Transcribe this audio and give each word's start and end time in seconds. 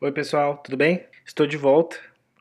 Oi, 0.00 0.12
pessoal, 0.12 0.58
tudo 0.58 0.76
bem? 0.76 1.06
Estou 1.24 1.44
de 1.46 1.56
volta 1.56 1.96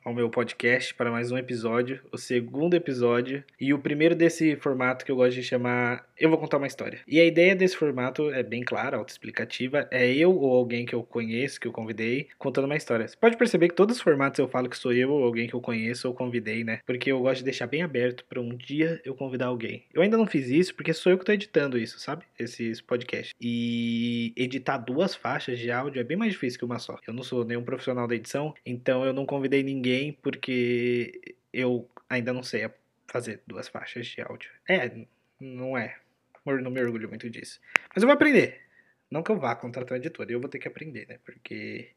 ao 0.08 0.14
meu 0.14 0.30
podcast 0.30 0.94
para 0.94 1.12
mais 1.12 1.34
um 1.34 1.38
episódio, 1.38 2.00
o 2.14 2.18
segundo 2.18 2.76
episódio 2.76 3.44
e 3.60 3.74
o 3.74 3.80
primeiro 3.80 4.16
desse 4.16 4.56
formato 4.56 5.04
que 5.04 5.12
eu 5.12 5.18
gosto 5.18 5.34
de 5.34 5.44
chamar 5.44 6.08
Eu 6.18 6.30
Vou 6.30 6.40
Contar 6.40 6.60
uma 6.60 6.66
História. 6.66 7.02
E 7.06 7.20
a 7.20 7.26
ideia 7.26 7.54
desse 7.54 7.76
formato 7.76 8.32
é 8.32 8.42
bem 8.42 8.64
clara, 8.64 8.96
autoexplicativa, 8.96 9.86
é 9.92 10.10
eu 10.10 10.34
ou 10.34 10.56
alguém 10.56 10.86
que 10.86 10.96
eu 10.96 11.04
conheço, 11.04 11.60
que 11.60 11.68
eu 11.68 11.74
convidei, 11.74 12.30
contando 12.38 12.64
uma 12.64 12.78
história. 12.78 13.06
Você 13.06 13.18
pode 13.18 13.36
perceber 13.36 13.68
que 13.68 13.76
todos 13.76 13.98
os 13.98 14.02
formatos 14.02 14.40
eu 14.40 14.48
falo 14.48 14.70
que 14.70 14.78
sou 14.78 14.94
eu 14.94 15.12
ou 15.12 15.26
alguém 15.26 15.46
que 15.46 15.54
eu 15.54 15.60
conheço 15.60 16.08
ou 16.08 16.14
convidei, 16.14 16.64
né? 16.64 16.80
Porque 16.86 17.12
eu 17.12 17.20
gosto 17.20 17.40
de 17.40 17.44
deixar 17.44 17.68
bem 17.68 17.82
aberto 17.82 18.24
para 18.30 18.40
um 18.40 18.56
dia 18.56 19.02
eu 19.04 19.14
convidar 19.14 19.48
alguém. 19.48 19.84
Eu 19.94 20.02
ainda 20.02 20.16
não 20.16 20.26
fiz 20.26 20.48
isso 20.48 20.74
porque 20.74 20.94
sou 20.94 21.12
eu 21.12 21.18
que 21.18 21.24
estou 21.24 21.36
editando 21.36 21.78
isso, 21.78 22.00
sabe? 22.00 22.24
Esses 22.40 22.80
podcasts. 22.80 23.34
E 23.42 24.32
editar 24.38 24.78
duas 24.78 25.14
faixas 25.14 25.60
de 25.60 25.70
áudio 25.70 26.00
é 26.00 26.04
bem 26.06 26.16
mais 26.16 26.32
difícil 26.32 26.60
que 26.60 26.64
uma 26.64 26.80
só. 26.80 26.98
Eu 27.06 27.14
não 27.14 27.24
sou 27.24 27.44
nenhum 27.44 27.64
profissional 27.64 28.08
da 28.08 28.16
edição, 28.16 28.54
então 28.66 29.04
eu 29.04 29.12
não 29.12 29.26
convidei 29.26 29.62
ninguém 29.64 29.97
porque 30.22 31.36
eu 31.54 31.90
ainda 32.10 32.34
não 32.34 32.44
sei 32.44 32.70
fazer 33.08 33.42
duas 33.48 33.68
faixas 33.68 34.08
de 34.08 34.22
áudio. 34.22 34.50
É, 34.68 34.92
não 35.40 35.78
é. 35.78 35.98
Não 36.46 36.72
me 36.72 36.82
orgulho 36.82 37.10
muito 37.10 37.30
disso. 37.30 37.60
Mas 37.94 38.04
eu 38.04 38.08
vou 38.08 38.14
aprender. 38.14 38.62
Não 39.10 39.24
que 39.24 39.32
eu 39.32 39.40
vá 39.40 39.56
contratar 39.56 39.98
um 39.98 40.02
editor, 40.02 40.26
eu 40.30 40.40
vou 40.40 40.50
ter 40.50 40.60
que 40.60 40.68
aprender, 40.68 41.08
né? 41.08 41.20
Porque 41.26 41.90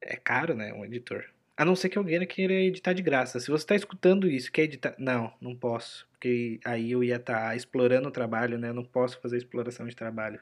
é 0.00 0.16
caro, 0.16 0.54
né? 0.54 0.72
Um 0.72 0.84
editor. 0.84 1.24
A 1.56 1.64
não 1.64 1.76
ser 1.76 1.88
que 1.88 1.98
alguém 1.98 2.26
queira 2.26 2.54
editar 2.54 2.92
de 2.92 3.02
graça. 3.02 3.38
Se 3.38 3.50
você 3.50 3.64
está 3.64 3.74
escutando 3.74 4.28
isso, 4.28 4.50
quer 4.50 4.62
editar. 4.62 4.94
Não, 4.98 5.32
não 5.40 5.54
posso. 5.54 6.08
Porque 6.12 6.58
aí 6.64 6.90
eu 6.90 7.04
ia 7.04 7.16
estar 7.16 7.48
tá 7.48 7.56
explorando 7.56 8.08
o 8.08 8.12
trabalho, 8.12 8.58
né? 8.58 8.68
Eu 8.70 8.74
não 8.74 8.84
posso 8.84 9.20
fazer 9.20 9.36
exploração 9.36 9.86
de 9.86 9.94
trabalho. 9.94 10.40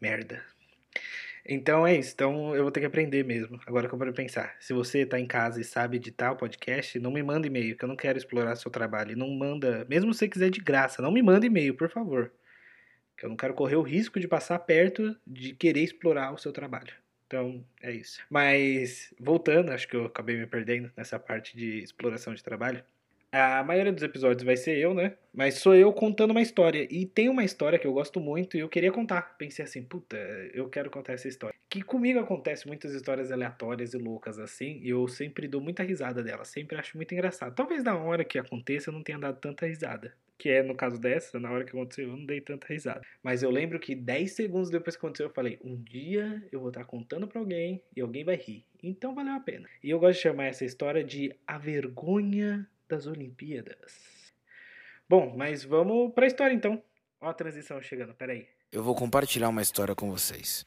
Merda. 0.00 0.42
Então 1.44 1.86
é 1.86 1.96
isso. 1.96 2.12
Então 2.14 2.54
eu 2.54 2.62
vou 2.62 2.70
ter 2.70 2.80
que 2.80 2.86
aprender 2.86 3.24
mesmo. 3.24 3.60
Agora 3.66 3.88
que 3.88 3.94
eu 3.94 3.98
vou 3.98 4.12
pensar. 4.12 4.56
Se 4.60 4.72
você 4.72 5.00
está 5.00 5.18
em 5.18 5.26
casa 5.26 5.60
e 5.60 5.64
sabe 5.64 5.96
editar 5.96 6.32
o 6.32 6.36
podcast, 6.36 6.98
não 6.98 7.10
me 7.10 7.22
manda 7.22 7.46
e-mail, 7.46 7.76
que 7.76 7.84
eu 7.84 7.88
não 7.88 7.96
quero 7.96 8.18
explorar 8.18 8.56
seu 8.56 8.70
trabalho. 8.70 9.12
E 9.12 9.16
não 9.16 9.28
manda, 9.30 9.84
mesmo 9.88 10.12
se 10.12 10.20
você 10.20 10.28
quiser 10.28 10.50
de 10.50 10.60
graça, 10.60 11.02
não 11.02 11.12
me 11.12 11.22
manda 11.22 11.46
e-mail, 11.46 11.74
por 11.74 11.88
favor. 11.90 12.32
Que 13.16 13.26
eu 13.26 13.30
não 13.30 13.36
quero 13.36 13.54
correr 13.54 13.76
o 13.76 13.82
risco 13.82 14.20
de 14.20 14.28
passar 14.28 14.58
perto 14.60 15.16
de 15.26 15.54
querer 15.54 15.82
explorar 15.82 16.32
o 16.32 16.38
seu 16.38 16.52
trabalho. 16.52 16.94
Então, 17.26 17.64
é 17.80 17.90
isso. 17.90 18.20
Mas, 18.28 19.14
voltando, 19.18 19.70
acho 19.70 19.88
que 19.88 19.96
eu 19.96 20.04
acabei 20.04 20.36
me 20.36 20.46
perdendo 20.46 20.92
nessa 20.96 21.18
parte 21.18 21.56
de 21.56 21.78
exploração 21.78 22.34
de 22.34 22.42
trabalho. 22.44 22.84
A 23.34 23.64
maioria 23.64 23.90
dos 23.90 24.02
episódios 24.02 24.44
vai 24.44 24.58
ser 24.58 24.76
eu, 24.76 24.92
né? 24.92 25.14
Mas 25.32 25.54
sou 25.54 25.74
eu 25.74 25.90
contando 25.90 26.32
uma 26.32 26.42
história. 26.42 26.86
E 26.90 27.06
tem 27.06 27.30
uma 27.30 27.42
história 27.42 27.78
que 27.78 27.86
eu 27.86 27.92
gosto 27.94 28.20
muito 28.20 28.58
e 28.58 28.60
eu 28.60 28.68
queria 28.68 28.92
contar. 28.92 29.38
Pensei 29.38 29.64
assim, 29.64 29.82
puta, 29.82 30.18
eu 30.52 30.68
quero 30.68 30.90
contar 30.90 31.14
essa 31.14 31.28
história. 31.28 31.56
Que 31.70 31.80
comigo 31.80 32.18
acontece 32.18 32.66
muitas 32.66 32.92
histórias 32.92 33.32
aleatórias 33.32 33.94
e 33.94 33.98
loucas 33.98 34.38
assim. 34.38 34.80
E 34.82 34.90
eu 34.90 35.08
sempre 35.08 35.48
dou 35.48 35.62
muita 35.62 35.82
risada 35.82 36.22
dela. 36.22 36.44
Sempre 36.44 36.76
acho 36.76 36.94
muito 36.94 37.14
engraçado. 37.14 37.54
Talvez 37.54 37.82
na 37.82 37.96
hora 37.96 38.22
que 38.22 38.38
aconteça 38.38 38.90
eu 38.90 38.92
não 38.92 39.02
tenha 39.02 39.18
dado 39.18 39.40
tanta 39.40 39.66
risada. 39.66 40.12
Que 40.36 40.50
é 40.50 40.62
no 40.62 40.74
caso 40.74 41.00
dessa, 41.00 41.40
na 41.40 41.50
hora 41.50 41.64
que 41.64 41.70
aconteceu, 41.70 42.08
eu 42.08 42.16
não 42.16 42.26
dei 42.26 42.42
tanta 42.42 42.66
risada. 42.66 43.00
Mas 43.22 43.42
eu 43.42 43.50
lembro 43.50 43.80
que 43.80 43.94
10 43.94 44.30
segundos 44.30 44.68
depois 44.68 44.94
que 44.94 45.00
aconteceu, 45.00 45.28
eu 45.28 45.32
falei: 45.32 45.58
um 45.64 45.82
dia 45.82 46.46
eu 46.52 46.60
vou 46.60 46.68
estar 46.68 46.84
contando 46.84 47.26
para 47.26 47.40
alguém 47.40 47.82
e 47.96 48.00
alguém 48.02 48.24
vai 48.24 48.36
rir. 48.36 48.66
Então 48.82 49.14
valeu 49.14 49.32
a 49.32 49.40
pena. 49.40 49.68
E 49.82 49.88
eu 49.88 49.98
gosto 49.98 50.16
de 50.16 50.22
chamar 50.22 50.46
essa 50.46 50.66
história 50.66 51.02
de 51.02 51.34
A 51.46 51.56
Vergonha 51.56 52.68
das 52.92 53.06
Olimpíadas. 53.06 54.34
Bom, 55.08 55.34
mas 55.34 55.64
vamos 55.64 56.12
para 56.12 56.26
a 56.26 56.26
história 56.26 56.54
então. 56.54 56.82
Ó 57.22 57.28
a 57.30 57.32
transição 57.32 57.80
chegando, 57.80 58.14
peraí. 58.14 58.46
Eu 58.70 58.82
vou 58.82 58.94
compartilhar 58.94 59.48
uma 59.48 59.62
história 59.62 59.94
com 59.94 60.10
vocês. 60.10 60.66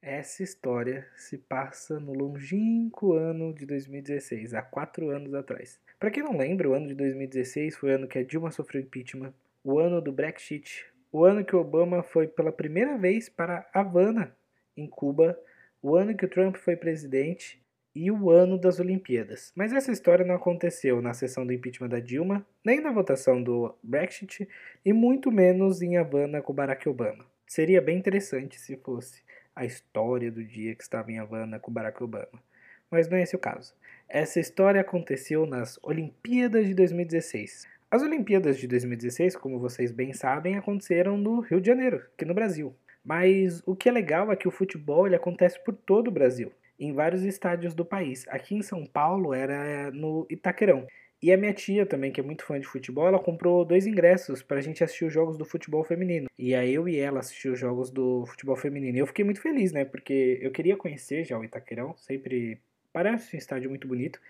Essa 0.00 0.44
história 0.44 1.08
se 1.16 1.36
passa 1.36 1.98
no 1.98 2.12
longínquo 2.12 3.14
ano 3.14 3.52
de 3.52 3.66
2016, 3.66 4.54
há 4.54 4.62
quatro 4.62 5.10
anos 5.10 5.34
atrás. 5.34 5.80
Para 5.98 6.12
quem 6.12 6.22
não 6.22 6.36
lembra, 6.36 6.68
o 6.68 6.74
ano 6.74 6.86
de 6.86 6.94
2016 6.94 7.76
foi 7.76 7.90
o 7.90 7.94
ano 7.96 8.06
que 8.06 8.18
a 8.18 8.22
Dilma 8.22 8.52
sofreu 8.52 8.82
impeachment, 8.82 9.34
o 9.64 9.80
ano 9.80 10.00
do 10.00 10.12
Brexit, 10.12 10.86
o 11.10 11.24
ano 11.24 11.44
que 11.44 11.56
Obama 11.56 12.04
foi 12.04 12.28
pela 12.28 12.52
primeira 12.52 12.96
vez 12.96 13.28
para 13.28 13.68
Havana, 13.74 14.36
em 14.76 14.86
Cuba, 14.86 15.36
o 15.82 15.96
ano 15.96 16.16
que 16.16 16.24
o 16.24 16.30
Trump 16.30 16.54
foi 16.56 16.76
presidente 16.76 17.63
e 17.94 18.10
o 18.10 18.30
ano 18.30 18.58
das 18.58 18.80
Olimpíadas. 18.80 19.52
Mas 19.54 19.72
essa 19.72 19.92
história 19.92 20.24
não 20.24 20.34
aconteceu 20.34 21.00
na 21.00 21.14
sessão 21.14 21.46
do 21.46 21.52
impeachment 21.52 21.88
da 21.88 22.00
Dilma, 22.00 22.44
nem 22.64 22.80
na 22.80 22.90
votação 22.90 23.40
do 23.40 23.74
Brexit, 23.82 24.48
e 24.84 24.92
muito 24.92 25.30
menos 25.30 25.80
em 25.80 25.96
Havana 25.96 26.42
com 26.42 26.52
Barack 26.52 26.88
Obama. 26.88 27.24
Seria 27.46 27.80
bem 27.80 27.96
interessante 27.96 28.58
se 28.58 28.76
fosse 28.76 29.22
a 29.54 29.64
história 29.64 30.30
do 30.30 30.42
dia 30.42 30.74
que 30.74 30.82
estava 30.82 31.12
em 31.12 31.18
Havana 31.18 31.60
com 31.60 31.72
Barack 31.72 32.02
Obama. 32.02 32.42
Mas 32.90 33.08
não 33.08 33.16
é 33.16 33.22
esse 33.22 33.36
o 33.36 33.38
caso. 33.38 33.74
Essa 34.08 34.40
história 34.40 34.80
aconteceu 34.80 35.46
nas 35.46 35.78
Olimpíadas 35.82 36.66
de 36.66 36.74
2016. 36.74 37.66
As 37.90 38.02
Olimpíadas 38.02 38.58
de 38.58 38.66
2016, 38.66 39.36
como 39.36 39.60
vocês 39.60 39.92
bem 39.92 40.12
sabem, 40.12 40.56
aconteceram 40.56 41.16
no 41.16 41.40
Rio 41.40 41.60
de 41.60 41.68
Janeiro, 41.68 42.02
aqui 42.14 42.24
no 42.24 42.34
Brasil. 42.34 42.74
Mas 43.04 43.62
o 43.66 43.76
que 43.76 43.88
é 43.88 43.92
legal 43.92 44.32
é 44.32 44.36
que 44.36 44.48
o 44.48 44.50
futebol 44.50 45.06
ele 45.06 45.14
acontece 45.14 45.62
por 45.62 45.74
todo 45.74 46.08
o 46.08 46.10
Brasil 46.10 46.50
em 46.78 46.92
vários 46.92 47.22
estádios 47.22 47.74
do 47.74 47.84
país. 47.84 48.26
Aqui 48.28 48.54
em 48.54 48.62
São 48.62 48.84
Paulo 48.86 49.32
era 49.32 49.90
no 49.90 50.26
Itaquerão. 50.30 50.86
E 51.22 51.32
a 51.32 51.38
minha 51.38 51.54
tia 51.54 51.86
também, 51.86 52.12
que 52.12 52.20
é 52.20 52.22
muito 52.22 52.44
fã 52.44 52.60
de 52.60 52.66
futebol, 52.66 53.08
ela 53.08 53.18
comprou 53.18 53.64
dois 53.64 53.86
ingressos 53.86 54.42
para 54.42 54.58
a 54.58 54.60
gente 54.60 54.84
assistir 54.84 55.06
os 55.06 55.12
jogos 55.12 55.38
do 55.38 55.44
futebol 55.44 55.82
feminino. 55.82 56.28
E 56.38 56.54
aí 56.54 56.74
eu 56.74 56.86
e 56.86 56.98
ela 56.98 57.20
assistir 57.20 57.48
os 57.48 57.58
jogos 57.58 57.90
do 57.90 58.26
futebol 58.26 58.56
feminino. 58.56 58.96
E 58.96 59.00
eu 59.00 59.06
fiquei 59.06 59.24
muito 59.24 59.40
feliz, 59.40 59.72
né? 59.72 59.86
Porque 59.86 60.38
eu 60.42 60.50
queria 60.50 60.76
conhecer 60.76 61.24
já 61.24 61.38
o 61.38 61.44
Itaquerão, 61.44 61.96
sempre 61.96 62.60
parece 62.92 63.34
um 63.34 63.38
estádio 63.38 63.70
muito 63.70 63.88
bonito. 63.88 64.20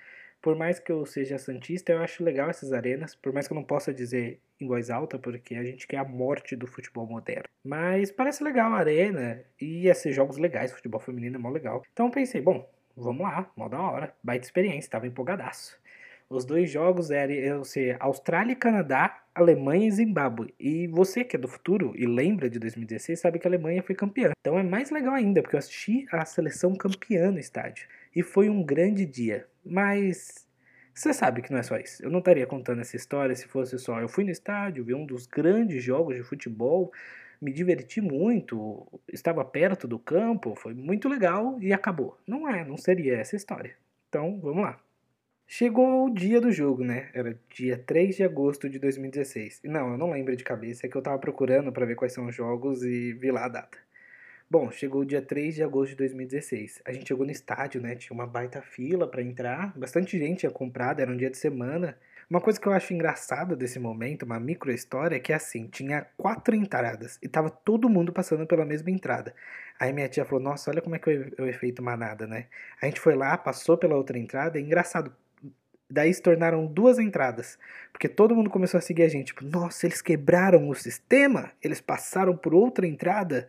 Por 0.44 0.54
mais 0.54 0.78
que 0.78 0.92
eu 0.92 1.06
seja 1.06 1.38
santista, 1.38 1.90
eu 1.90 2.02
acho 2.02 2.22
legal 2.22 2.50
essas 2.50 2.70
arenas, 2.70 3.14
por 3.14 3.32
mais 3.32 3.48
que 3.48 3.54
eu 3.54 3.56
não 3.56 3.64
possa 3.64 3.94
dizer 3.94 4.42
em 4.60 4.68
voz 4.68 4.90
alta, 4.90 5.18
porque 5.18 5.54
a 5.54 5.64
gente 5.64 5.86
quer 5.86 5.96
a 5.96 6.04
morte 6.04 6.54
do 6.54 6.66
futebol 6.66 7.06
moderno. 7.06 7.48
Mas 7.64 8.12
parece 8.12 8.44
legal 8.44 8.70
a 8.74 8.76
arena 8.76 9.42
e 9.58 9.84
ia 9.84 9.94
ser 9.94 10.12
jogos 10.12 10.36
legais, 10.36 10.70
futebol 10.70 11.00
feminino 11.00 11.36
é 11.36 11.38
mó 11.38 11.48
legal. 11.48 11.82
Então 11.90 12.08
eu 12.08 12.12
pensei, 12.12 12.42
bom, 12.42 12.70
vamos 12.94 13.22
lá, 13.22 13.50
mó 13.56 13.70
da 13.70 13.80
hora, 13.80 14.14
baita 14.22 14.44
experiência, 14.44 14.90
tava 14.90 15.06
empolgadaço. 15.06 15.80
Os 16.28 16.44
dois 16.44 16.70
jogos 16.70 17.10
eram 17.10 17.64
ser 17.64 17.96
Austrália 17.98 18.52
e 18.52 18.56
Canadá, 18.56 19.23
Alemanha 19.34 19.88
e 19.88 19.90
Zimbábue. 19.90 20.54
E 20.58 20.86
você 20.86 21.24
que 21.24 21.36
é 21.36 21.38
do 21.38 21.48
futuro 21.48 21.92
e 21.96 22.06
lembra 22.06 22.48
de 22.48 22.58
2016 22.58 23.18
sabe 23.18 23.38
que 23.38 23.46
a 23.46 23.50
Alemanha 23.50 23.82
foi 23.82 23.94
campeã. 23.94 24.32
Então 24.40 24.58
é 24.58 24.62
mais 24.62 24.90
legal 24.90 25.14
ainda, 25.14 25.42
porque 25.42 25.56
eu 25.56 25.58
assisti 25.58 26.06
a 26.12 26.24
seleção 26.24 26.74
campeã 26.74 27.30
no 27.30 27.38
estádio. 27.38 27.88
E 28.14 28.22
foi 28.22 28.48
um 28.48 28.62
grande 28.62 29.04
dia. 29.04 29.46
Mas 29.64 30.46
você 30.94 31.12
sabe 31.12 31.42
que 31.42 31.50
não 31.50 31.58
é 31.58 31.62
só 31.62 31.76
isso. 31.76 32.04
Eu 32.04 32.10
não 32.10 32.20
estaria 32.20 32.46
contando 32.46 32.80
essa 32.80 32.96
história 32.96 33.34
se 33.34 33.48
fosse 33.48 33.76
só 33.78 34.00
eu 34.00 34.08
fui 34.08 34.22
no 34.22 34.30
estádio, 34.30 34.84
vi 34.84 34.94
um 34.94 35.04
dos 35.04 35.26
grandes 35.26 35.82
jogos 35.82 36.14
de 36.14 36.22
futebol, 36.22 36.92
me 37.42 37.52
diverti 37.52 38.00
muito, 38.00 38.86
estava 39.12 39.44
perto 39.44 39.88
do 39.88 39.98
campo, 39.98 40.54
foi 40.56 40.72
muito 40.72 41.08
legal 41.08 41.58
e 41.60 41.72
acabou. 41.72 42.18
Não 42.26 42.48
é, 42.48 42.64
não 42.64 42.76
seria 42.76 43.16
essa 43.16 43.34
história. 43.34 43.74
Então, 44.08 44.38
vamos 44.40 44.62
lá. 44.62 44.83
Chegou 45.46 46.06
o 46.06 46.10
dia 46.12 46.40
do 46.40 46.50
jogo, 46.50 46.82
né? 46.82 47.10
Era 47.14 47.38
dia 47.50 47.78
3 47.78 48.16
de 48.16 48.24
agosto 48.24 48.68
de 48.68 48.78
2016. 48.78 49.60
Não, 49.64 49.92
eu 49.92 49.98
não 49.98 50.10
lembro 50.10 50.34
de 50.34 50.42
cabeça, 50.42 50.86
é 50.86 50.88
que 50.88 50.96
eu 50.96 51.02
tava 51.02 51.18
procurando 51.18 51.70
para 51.70 51.86
ver 51.86 51.94
quais 51.94 52.12
são 52.12 52.26
os 52.26 52.34
jogos 52.34 52.82
e 52.82 53.12
vi 53.12 53.30
lá 53.30 53.44
a 53.44 53.48
data. 53.48 53.78
Bom, 54.50 54.70
chegou 54.70 55.02
o 55.02 55.06
dia 55.06 55.22
3 55.22 55.54
de 55.54 55.62
agosto 55.62 55.90
de 55.90 55.96
2016. 55.96 56.82
A 56.84 56.92
gente 56.92 57.08
chegou 57.08 57.24
no 57.24 57.32
estádio, 57.32 57.80
né? 57.80 57.94
Tinha 57.94 58.14
uma 58.14 58.26
baita 58.26 58.60
fila 58.62 59.06
para 59.06 59.22
entrar, 59.22 59.76
bastante 59.76 60.18
gente 60.18 60.40
tinha 60.40 60.50
comprado, 60.50 61.00
era 61.00 61.10
um 61.10 61.16
dia 61.16 61.30
de 61.30 61.36
semana. 61.36 61.96
Uma 62.28 62.40
coisa 62.40 62.60
que 62.60 62.66
eu 62.66 62.72
acho 62.72 62.92
engraçada 62.94 63.54
desse 63.54 63.78
momento, 63.78 64.22
uma 64.22 64.40
micro 64.40 64.72
história, 64.72 65.16
é 65.16 65.20
que 65.20 65.32
assim, 65.32 65.66
tinha 65.68 66.06
quatro 66.16 66.54
entradas 66.54 67.18
e 67.22 67.28
tava 67.28 67.50
todo 67.50 67.88
mundo 67.88 68.12
passando 68.12 68.46
pela 68.46 68.64
mesma 68.64 68.90
entrada. 68.90 69.34
Aí 69.78 69.92
minha 69.92 70.08
tia 70.08 70.24
falou: 70.24 70.42
Nossa, 70.42 70.70
olha 70.70 70.80
como 70.80 70.94
é 70.94 70.98
que 70.98 71.10
é 71.10 71.42
o 71.42 71.46
efeito 71.46 71.82
manada, 71.82 72.26
né? 72.26 72.46
A 72.80 72.86
gente 72.86 73.00
foi 73.00 73.14
lá, 73.14 73.36
passou 73.36 73.76
pela 73.76 73.96
outra 73.96 74.18
entrada, 74.18 74.58
é 74.58 74.60
engraçado. 74.60 75.14
Daí 75.94 76.12
se 76.12 76.20
tornaram 76.20 76.66
duas 76.66 76.98
entradas, 76.98 77.56
porque 77.92 78.08
todo 78.08 78.34
mundo 78.34 78.50
começou 78.50 78.78
a 78.78 78.80
seguir 78.80 79.04
a 79.04 79.08
gente. 79.08 79.28
Tipo, 79.28 79.44
nossa, 79.44 79.86
eles 79.86 80.02
quebraram 80.02 80.68
o 80.68 80.74
sistema? 80.74 81.52
Eles 81.62 81.80
passaram 81.80 82.36
por 82.36 82.52
outra 82.52 82.84
entrada? 82.84 83.46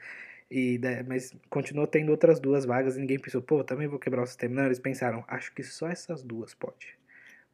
E, 0.50 0.80
mas 1.08 1.34
continuou 1.50 1.88
tendo 1.88 2.12
outras 2.12 2.40
duas 2.40 2.64
vagas 2.64 2.98
e 2.98 3.00
ninguém 3.00 3.18
pensou, 3.18 3.42
pô, 3.42 3.64
também 3.64 3.88
vou 3.88 3.98
quebrar 3.98 4.22
o 4.22 4.28
sistema. 4.28 4.54
Não, 4.54 4.66
eles 4.68 4.78
pensaram, 4.78 5.26
acho 5.28 5.52
que 5.56 5.64
só 5.64 5.88
essas 5.90 6.22
duas 6.22 6.54
pode. 6.54 6.96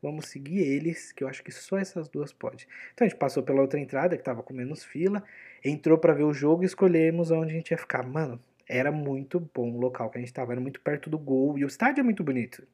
Vamos 0.01 0.25
seguir 0.25 0.59
eles, 0.59 1.13
que 1.13 1.23
eu 1.23 1.29
acho 1.29 1.41
que 1.41 1.53
só 1.53 1.77
essas 1.77 2.09
duas 2.09 2.33
pode. 2.33 2.67
Então 2.93 3.05
a 3.05 3.09
gente 3.09 3.17
passou 3.17 3.41
pela 3.43 3.61
outra 3.61 3.79
entrada, 3.79 4.17
que 4.17 4.23
tava 4.23 4.43
com 4.43 4.53
menos 4.53 4.83
fila, 4.83 5.23
entrou 5.63 5.97
para 5.97 6.13
ver 6.13 6.23
o 6.23 6.33
jogo 6.33 6.63
e 6.63 6.65
escolhemos 6.65 7.31
onde 7.31 7.53
a 7.53 7.55
gente 7.55 7.71
ia 7.71 7.77
ficar. 7.77 8.03
Mano, 8.03 8.37
era 8.67 8.91
muito 8.91 9.39
bom 9.55 9.71
o 9.71 9.79
local 9.79 10.09
que 10.09 10.17
a 10.17 10.21
gente 10.21 10.33
tava, 10.33 10.51
era 10.51 10.59
muito 10.59 10.81
perto 10.81 11.09
do 11.09 11.17
gol 11.17 11.57
e 11.57 11.63
o 11.63 11.67
estádio 11.67 12.01
é 12.01 12.03
muito 12.03 12.25
bonito, 12.25 12.67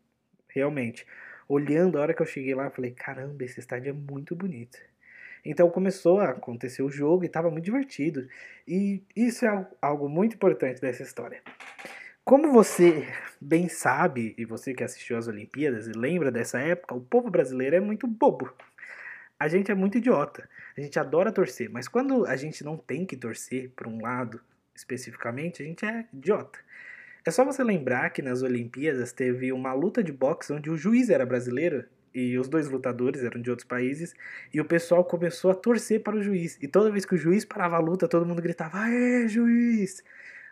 realmente. 0.47 1.05
Olhando 1.47 1.97
a 1.97 2.01
hora 2.01 2.13
que 2.13 2.21
eu 2.21 2.25
cheguei 2.25 2.53
lá, 2.53 2.65
eu 2.65 2.71
falei, 2.71 2.91
caramba, 2.91 3.44
esse 3.44 3.59
estádio 3.59 3.89
é 3.89 3.94
muito 3.94 4.35
bonito. 4.35 4.77
Então 5.45 5.69
começou 5.69 6.19
a 6.19 6.31
acontecer 6.31 6.81
o 6.81 6.89
jogo 6.89 7.23
e 7.23 7.27
estava 7.27 7.49
muito 7.49 7.63
divertido. 7.63 8.27
E 8.67 9.01
isso 9.15 9.45
é 9.45 9.67
algo 9.81 10.09
muito 10.09 10.35
importante 10.35 10.81
dessa 10.81 11.03
história. 11.03 11.41
Como 12.25 12.51
você 12.51 13.07
bem 13.39 13.69
sabe, 13.69 14.35
e 14.38 14.44
você 14.44 14.73
que 14.73 14.83
assistiu 14.83 15.17
às 15.17 15.29
Olimpíadas 15.29 15.88
e 15.88 15.94
lembra 15.94 16.29
dessa 16.29 16.59
época, 16.59 16.94
o 16.94 16.99
povo 16.99 17.29
brasileiro 17.29 17.77
é 17.77 17.79
muito 17.79 18.05
bobo. 18.05 18.53
A 19.39 19.47
gente 19.47 19.71
é 19.71 19.75
muito 19.75 19.97
idiota. 19.97 20.49
A 20.77 20.81
gente 20.81 20.99
adora 20.99 21.31
torcer, 21.31 21.69
mas 21.69 21.88
quando 21.88 22.25
a 22.25 22.35
gente 22.35 22.65
não 22.65 22.75
tem 22.75 23.05
que 23.05 23.15
torcer 23.15 23.71
para 23.75 23.88
um 23.88 24.01
lado 24.01 24.41
especificamente, 24.75 25.63
a 25.63 25.65
gente 25.65 25.85
é 25.85 26.05
idiota. 26.11 26.59
É 27.27 27.31
só 27.31 27.44
você 27.44 27.62
lembrar 27.62 28.09
que 28.12 28.21
nas 28.21 28.41
Olimpíadas 28.41 29.12
teve 29.12 29.51
uma 29.51 29.74
luta 29.74 30.01
de 30.01 30.13
boxe 30.13 30.53
onde 30.53 30.69
o 30.69 30.77
juiz 30.77 31.09
era 31.09 31.25
brasileiro 31.25 31.83
e 32.15 32.38
os 32.38 32.47
dois 32.47 32.69
lutadores 32.69 33.21
eram 33.21 33.41
de 33.41 33.50
outros 33.50 33.68
países, 33.68 34.15
e 34.53 34.62
o 34.62 34.65
pessoal 34.65 35.03
começou 35.03 35.51
a 35.51 35.53
torcer 35.53 36.01
para 36.01 36.15
o 36.15 36.24
juiz. 36.24 36.57
E 36.62 36.69
toda 36.69 36.89
vez 36.89 37.06
que 37.06 37.15
o 37.15 37.18
juiz 37.18 37.44
parava 37.44 37.75
a 37.75 37.79
luta, 37.79 38.07
todo 38.07 38.25
mundo 38.25 38.41
gritava: 38.41 38.79
Aê, 38.79 39.27
juiz! 39.27 40.01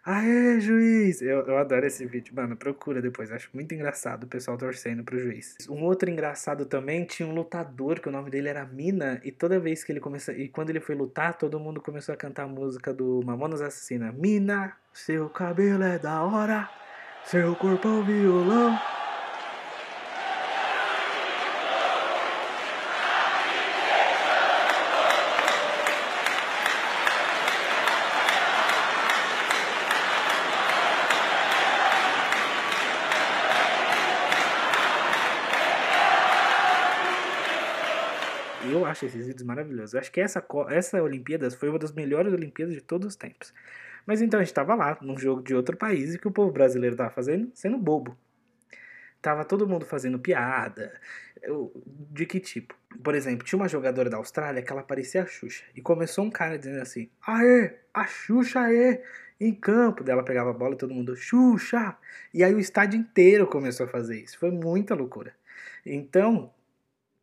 Aê, 0.07 0.59
juiz! 0.59 1.19
Eu, 1.19 1.39
eu 1.47 1.57
adoro 1.57 1.83
esse 1.83 2.05
vídeo, 2.05 2.31
mano. 2.35 2.55
Procura 2.55 3.01
depois. 3.01 3.31
Acho 3.31 3.49
muito 3.51 3.73
engraçado 3.73 4.25
o 4.25 4.27
pessoal 4.27 4.55
torcendo 4.55 5.03
pro 5.03 5.17
juiz. 5.17 5.57
Um 5.67 5.83
outro 5.83 6.07
engraçado 6.11 6.63
também 6.63 7.05
tinha 7.05 7.27
um 7.27 7.33
lutador 7.33 7.99
que 7.99 8.07
o 8.07 8.11
nome 8.11 8.29
dele 8.29 8.47
era 8.47 8.63
Mina. 8.67 9.19
E 9.23 9.31
toda 9.31 9.59
vez 9.59 9.83
que 9.83 9.91
ele 9.91 9.99
começou. 9.99 10.35
E 10.35 10.47
quando 10.47 10.69
ele 10.69 10.79
foi 10.79 10.93
lutar, 10.93 11.35
todo 11.35 11.59
mundo 11.59 11.81
começou 11.81 12.13
a 12.13 12.17
cantar 12.17 12.43
a 12.43 12.47
música 12.47 12.93
do 12.93 13.21
Mamonas 13.25 13.61
Assassina. 13.61 14.11
Mina, 14.11 14.77
seu 14.93 15.27
cabelo 15.27 15.83
é 15.83 15.97
da 15.97 16.21
hora. 16.21 16.69
Seu 17.23 17.55
corpo 17.55 17.87
é 17.87 17.91
um 17.91 18.03
violão. 18.03 18.79
Eu 38.71 38.84
acho 38.95 39.05
esses 39.05 39.27
vídeos 39.27 39.43
maravilhosos. 39.43 39.93
Eu 39.93 39.99
acho 39.99 40.11
que 40.11 40.21
essa, 40.21 40.43
essa 40.69 41.03
Olimpíadas 41.03 41.53
foi 41.53 41.69
uma 41.69 41.77
das 41.77 41.91
melhores 41.91 42.33
Olimpíadas 42.33 42.73
de 42.73 42.81
todos 42.81 43.07
os 43.09 43.15
tempos. 43.15 43.53
Mas 44.05 44.21
então 44.21 44.39
a 44.39 44.43
gente 44.43 44.51
estava 44.51 44.73
lá, 44.73 44.97
num 45.01 45.17
jogo 45.17 45.43
de 45.43 45.53
outro 45.53 45.75
país, 45.75 46.15
e 46.15 46.19
que 46.19 46.27
o 46.27 46.31
povo 46.31 46.51
brasileiro 46.51 46.93
estava 46.93 47.09
fazendo, 47.09 47.51
sendo 47.53 47.77
bobo. 47.77 48.17
Tava 49.21 49.43
todo 49.43 49.67
mundo 49.67 49.85
fazendo 49.85 50.19
piada. 50.19 50.99
De 52.11 52.25
que 52.25 52.39
tipo? 52.39 52.75
Por 53.03 53.15
exemplo, 53.15 53.45
tinha 53.45 53.57
uma 53.57 53.67
jogadora 53.67 54.09
da 54.09 54.17
Austrália 54.17 54.61
que 54.61 54.71
ela 54.71 54.83
parecia 54.83 55.23
a 55.23 55.25
Xuxa. 55.25 55.65
E 55.75 55.81
começou 55.81 56.23
um 56.23 56.29
cara 56.29 56.57
dizendo 56.57 56.81
assim: 56.81 57.09
Aê, 57.25 57.73
a 57.93 58.05
Xuxa 58.05 58.61
aê! 58.61 59.01
Em 59.39 59.53
campo, 59.53 60.03
dela 60.03 60.23
pegava 60.23 60.51
a 60.51 60.53
bola 60.53 60.75
e 60.75 60.77
todo 60.77 60.93
mundo, 60.93 61.15
Xuxa! 61.15 61.97
E 62.33 62.43
aí 62.43 62.53
o 62.53 62.59
estádio 62.59 62.99
inteiro 62.99 63.47
começou 63.47 63.85
a 63.85 63.89
fazer 63.89 64.21
isso. 64.21 64.37
Foi 64.37 64.51
muita 64.51 64.95
loucura. 64.95 65.35
Então, 65.85 66.53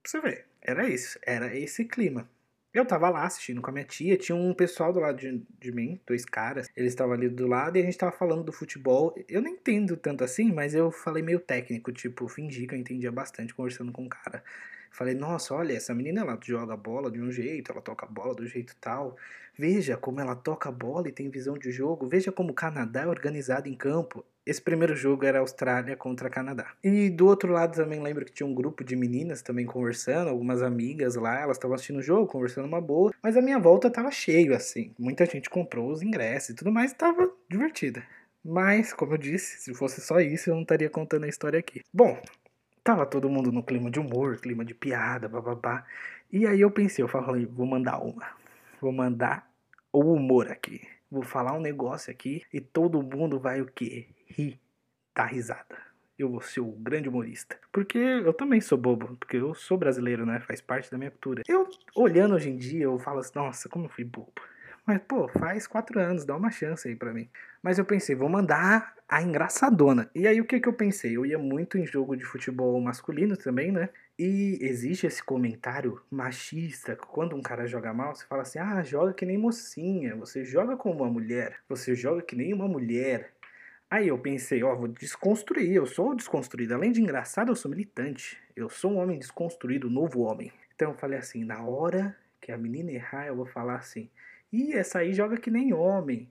pra 0.02 0.10
você 0.10 0.20
ver, 0.20 0.46
era 0.62 0.88
isso, 0.88 1.18
era 1.22 1.54
esse 1.56 1.84
clima. 1.84 2.28
Eu 2.72 2.86
tava 2.86 3.10
lá 3.10 3.24
assistindo 3.26 3.60
com 3.60 3.68
a 3.68 3.72
minha 3.72 3.84
tia, 3.84 4.16
tinha 4.16 4.34
um 4.34 4.54
pessoal 4.54 4.94
do 4.94 5.00
lado 5.00 5.18
de, 5.18 5.42
de 5.60 5.70
mim, 5.70 6.00
dois 6.06 6.24
caras, 6.24 6.70
eles 6.74 6.92
estavam 6.92 7.12
ali 7.12 7.28
do 7.28 7.46
lado 7.46 7.76
e 7.76 7.82
a 7.82 7.84
gente 7.84 7.98
tava 7.98 8.12
falando 8.12 8.42
do 8.44 8.52
futebol. 8.52 9.14
Eu 9.28 9.42
não 9.42 9.50
entendo 9.50 9.94
tanto 9.94 10.24
assim, 10.24 10.50
mas 10.50 10.74
eu 10.74 10.90
falei 10.90 11.22
meio 11.22 11.38
técnico, 11.38 11.92
tipo, 11.92 12.26
fingi 12.28 12.66
que 12.66 12.74
eu 12.74 12.78
entendia 12.78 13.12
bastante 13.12 13.54
conversando 13.54 13.92
com 13.92 14.06
o 14.06 14.08
cara. 14.08 14.42
Falei, 14.90 15.14
nossa, 15.14 15.54
olha, 15.54 15.74
essa 15.74 15.94
menina 15.94 16.20
ela 16.22 16.38
joga 16.42 16.76
bola 16.76 17.10
de 17.10 17.20
um 17.20 17.30
jeito, 17.30 17.72
ela 17.72 17.82
toca 17.82 18.06
bola 18.06 18.34
do 18.34 18.46
jeito 18.46 18.74
tal. 18.80 19.16
Veja 19.58 19.96
como 19.96 20.20
ela 20.20 20.34
toca 20.34 20.68
a 20.68 20.72
bola 20.72 21.08
e 21.08 21.12
tem 21.12 21.28
visão 21.30 21.58
de 21.58 21.70
jogo. 21.70 22.06
Veja 22.06 22.32
como 22.32 22.52
o 22.52 22.54
Canadá 22.54 23.02
é 23.02 23.06
organizado 23.06 23.68
em 23.68 23.74
campo. 23.74 24.24
Esse 24.44 24.60
primeiro 24.60 24.94
jogo 24.96 25.24
era 25.24 25.38
Austrália 25.38 25.96
contra 25.96 26.28
Canadá. 26.28 26.72
E 26.82 27.10
do 27.10 27.26
outro 27.26 27.52
lado 27.52 27.76
também 27.76 28.00
lembro 28.00 28.24
que 28.24 28.32
tinha 28.32 28.46
um 28.46 28.54
grupo 28.54 28.82
de 28.82 28.96
meninas 28.96 29.42
também 29.42 29.64
conversando, 29.64 30.28
algumas 30.28 30.62
amigas 30.62 31.14
lá, 31.14 31.40
elas 31.40 31.56
estavam 31.56 31.74
assistindo 31.74 31.98
o 31.98 32.02
jogo, 32.02 32.26
conversando 32.26 32.66
uma 32.66 32.80
boa. 32.80 33.12
Mas 33.22 33.36
a 33.36 33.42
minha 33.42 33.58
volta 33.58 33.90
tava 33.90 34.10
cheio, 34.10 34.54
assim. 34.54 34.92
Muita 34.98 35.24
gente 35.26 35.48
comprou 35.48 35.90
os 35.90 36.02
ingressos 36.02 36.50
e 36.50 36.54
tudo 36.54 36.72
mais, 36.72 36.92
tava 36.92 37.30
divertida. 37.48 38.02
Mas, 38.44 38.92
como 38.92 39.14
eu 39.14 39.18
disse, 39.18 39.60
se 39.62 39.74
fosse 39.74 40.00
só 40.00 40.20
isso, 40.20 40.50
eu 40.50 40.54
não 40.54 40.62
estaria 40.62 40.90
contando 40.90 41.24
a 41.24 41.28
história 41.28 41.58
aqui. 41.58 41.82
Bom, 41.94 42.20
Tava 42.84 43.06
todo 43.06 43.30
mundo 43.30 43.52
no 43.52 43.62
clima 43.62 43.88
de 43.88 44.00
humor, 44.00 44.38
clima 44.38 44.64
de 44.64 44.74
piada, 44.74 45.28
bababá. 45.28 45.86
E 46.32 46.46
aí 46.48 46.60
eu 46.60 46.70
pensei, 46.70 47.00
eu 47.04 47.08
falei, 47.08 47.46
vou 47.46 47.64
mandar 47.64 47.98
uma. 47.98 48.26
Vou 48.80 48.90
mandar 48.90 49.48
o 49.92 50.00
humor 50.12 50.50
aqui. 50.50 50.80
Vou 51.08 51.22
falar 51.22 51.52
um 51.52 51.60
negócio 51.60 52.10
aqui 52.10 52.42
e 52.52 52.60
todo 52.60 53.00
mundo 53.00 53.38
vai 53.38 53.60
o 53.60 53.66
quê? 53.66 54.08
Rir, 54.32 54.58
dar 55.14 55.26
risada. 55.26 55.76
Eu 56.18 56.30
vou 56.30 56.40
ser 56.40 56.60
o 56.60 56.72
grande 56.72 57.08
humorista. 57.08 57.58
Porque 57.72 57.98
eu 57.98 58.32
também 58.32 58.60
sou 58.60 58.78
bobo, 58.78 59.16
porque 59.16 59.36
eu 59.36 59.54
sou 59.54 59.76
brasileiro, 59.76 60.24
né? 60.24 60.40
Faz 60.40 60.60
parte 60.60 60.90
da 60.90 60.98
minha 60.98 61.10
cultura. 61.10 61.42
Eu, 61.48 61.68
olhando 61.94 62.34
hoje 62.34 62.50
em 62.50 62.56
dia, 62.56 62.84
eu 62.84 62.98
falo 62.98 63.18
assim, 63.20 63.32
nossa, 63.34 63.68
como 63.68 63.86
eu 63.86 63.90
fui 63.90 64.04
bobo. 64.04 64.32
Mas, 64.86 65.00
pô, 65.06 65.28
faz 65.28 65.66
quatro 65.66 66.00
anos, 66.00 66.24
dá 66.24 66.36
uma 66.36 66.50
chance 66.50 66.88
aí 66.88 66.96
pra 66.96 67.12
mim. 67.12 67.28
Mas 67.62 67.78
eu 67.78 67.84
pensei, 67.84 68.16
vou 68.16 68.28
mandar 68.28 68.96
a 69.08 69.22
engraçadona. 69.22 70.10
E 70.14 70.26
aí 70.26 70.40
o 70.40 70.44
que, 70.44 70.58
que 70.58 70.68
eu 70.68 70.72
pensei? 70.72 71.16
Eu 71.16 71.24
ia 71.24 71.38
muito 71.38 71.78
em 71.78 71.86
jogo 71.86 72.16
de 72.16 72.24
futebol 72.24 72.80
masculino 72.80 73.36
também, 73.36 73.70
né? 73.70 73.90
E 74.18 74.58
existe 74.60 75.06
esse 75.06 75.22
comentário 75.22 76.00
machista, 76.10 76.96
quando 76.96 77.36
um 77.36 77.42
cara 77.42 77.66
joga 77.66 77.92
mal, 77.94 78.14
você 78.14 78.26
fala 78.26 78.42
assim: 78.42 78.58
ah, 78.58 78.82
joga 78.82 79.12
que 79.12 79.24
nem 79.24 79.38
mocinha, 79.38 80.16
você 80.16 80.44
joga 80.44 80.76
como 80.76 81.02
uma 81.02 81.10
mulher, 81.10 81.58
você 81.68 81.94
joga 81.94 82.22
que 82.22 82.34
nem 82.34 82.52
uma 82.52 82.66
mulher. 82.66 83.32
Aí 83.92 84.08
eu 84.08 84.16
pensei, 84.16 84.62
ó, 84.62 84.74
vou 84.74 84.88
desconstruir, 84.88 85.74
eu 85.74 85.84
sou 85.84 86.14
desconstruído. 86.14 86.72
Além 86.72 86.92
de 86.92 87.02
engraçado, 87.02 87.52
eu 87.52 87.54
sou 87.54 87.70
militante. 87.70 88.38
Eu 88.56 88.70
sou 88.70 88.92
um 88.92 88.96
homem 88.96 89.18
desconstruído, 89.18 89.90
novo 89.90 90.22
homem. 90.22 90.50
Então 90.74 90.92
eu 90.92 90.96
falei 90.96 91.18
assim, 91.18 91.44
na 91.44 91.62
hora 91.62 92.16
que 92.40 92.50
a 92.50 92.56
menina 92.56 92.90
errar, 92.90 93.26
eu 93.26 93.36
vou 93.36 93.44
falar 93.44 93.76
assim, 93.76 94.08
Ih, 94.50 94.72
essa 94.72 95.00
aí 95.00 95.12
joga 95.12 95.36
que 95.36 95.50
nem 95.50 95.74
homem. 95.74 96.26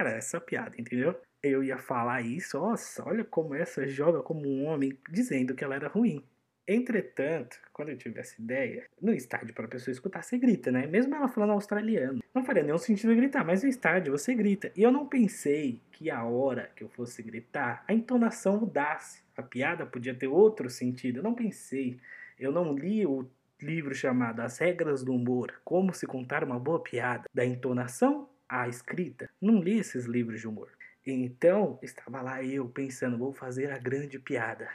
Era 0.00 0.08
essa 0.08 0.40
piada, 0.40 0.74
entendeu? 0.80 1.14
Eu 1.42 1.62
ia 1.62 1.76
falar 1.76 2.22
isso, 2.22 2.58
nossa, 2.58 3.06
olha 3.06 3.24
como 3.24 3.54
essa 3.54 3.86
joga 3.86 4.22
como 4.22 4.48
um 4.48 4.64
homem, 4.64 4.96
dizendo 5.10 5.54
que 5.54 5.62
ela 5.62 5.74
era 5.74 5.88
ruim. 5.88 6.24
Entretanto, 6.66 7.58
quando 7.72 7.88
eu 7.88 7.96
tive 7.96 8.20
essa 8.20 8.40
ideia, 8.40 8.86
no 9.00 9.12
estádio, 9.12 9.52
para 9.52 9.64
a 9.64 9.68
pessoa 9.68 9.92
escutar, 9.92 10.22
você 10.22 10.38
grita, 10.38 10.70
né? 10.70 10.86
Mesmo 10.86 11.14
ela 11.14 11.28
falando 11.28 11.52
australiano. 11.52 12.22
Não 12.32 12.44
faria 12.44 12.62
nenhum 12.62 12.78
sentido 12.78 13.14
gritar, 13.16 13.44
mas 13.44 13.62
no 13.62 13.68
estádio 13.68 14.12
você 14.12 14.34
grita. 14.34 14.70
E 14.76 14.82
eu 14.82 14.92
não 14.92 15.06
pensei 15.06 15.80
que 15.90 16.08
a 16.08 16.24
hora 16.24 16.70
que 16.76 16.84
eu 16.84 16.88
fosse 16.88 17.22
gritar, 17.22 17.84
a 17.86 17.92
entonação 17.92 18.58
mudasse. 18.60 19.22
A 19.36 19.42
piada 19.42 19.84
podia 19.84 20.14
ter 20.14 20.28
outro 20.28 20.70
sentido. 20.70 21.18
Eu 21.18 21.22
não 21.22 21.34
pensei. 21.34 21.98
Eu 22.38 22.52
não 22.52 22.74
li 22.74 23.04
o 23.04 23.28
livro 23.60 23.94
chamado 23.94 24.40
As 24.40 24.58
Regras 24.58 25.02
do 25.02 25.14
Humor, 25.14 25.60
Como 25.64 25.92
se 25.92 26.06
contar 26.06 26.44
uma 26.44 26.58
boa 26.58 26.80
piada, 26.80 27.24
da 27.32 27.44
entonação 27.44 28.28
à 28.48 28.68
escrita. 28.68 29.30
Não 29.40 29.60
li 29.60 29.78
esses 29.78 30.04
livros 30.04 30.40
de 30.40 30.48
humor. 30.48 30.68
Então, 31.04 31.78
estava 31.82 32.22
lá 32.22 32.44
eu 32.44 32.68
pensando, 32.68 33.18
vou 33.18 33.32
fazer 33.32 33.72
a 33.72 33.78
grande 33.78 34.18
piada. 34.18 34.68